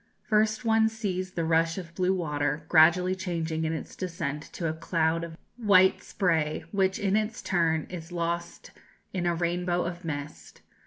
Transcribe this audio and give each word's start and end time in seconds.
"First 0.23 0.65
one 0.65 0.89
sees 0.89 1.33
the 1.33 1.45
rush 1.45 1.77
of 1.77 1.93
blue 1.93 2.11
water, 2.15 2.63
gradually 2.67 3.13
changing 3.13 3.65
in 3.65 3.73
its 3.73 3.95
descent 3.95 4.41
to 4.53 4.65
a 4.67 4.73
cloud 4.73 5.23
of 5.23 5.37
white 5.57 6.01
spray, 6.01 6.63
which 6.71 6.97
in 6.97 7.15
its 7.15 7.39
turn 7.43 7.85
is 7.87 8.11
lost 8.11 8.71
in 9.13 9.27
a 9.27 9.35
rainbow 9.35 9.83
of 9.85 10.03
mist. 10.03 10.61